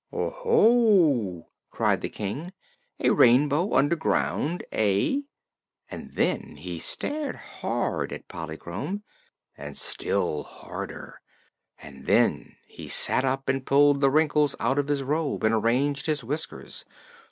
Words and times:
"Oho!" 0.11 1.47
cried 1.69 2.01
the 2.01 2.09
King; 2.09 2.53
"a 2.99 3.11
Rainbow 3.11 3.75
under 3.75 3.95
ground, 3.95 4.63
eh?" 4.71 5.17
and 5.91 6.15
then 6.15 6.55
he 6.57 6.79
stared 6.79 7.35
hard 7.35 8.11
at 8.11 8.27
Polychrome, 8.27 9.03
and 9.55 9.77
still 9.77 10.41
harder, 10.41 11.21
and 11.79 12.07
then 12.07 12.55
he 12.65 12.89
sat 12.89 13.23
up 13.23 13.47
and 13.47 13.63
pulled 13.63 14.01
the 14.01 14.09
wrinkles 14.09 14.55
out 14.59 14.79
of 14.79 14.87
his 14.87 15.03
robe 15.03 15.43
and 15.43 15.53
arranged 15.53 16.07
his 16.07 16.23
whiskers. 16.23 16.83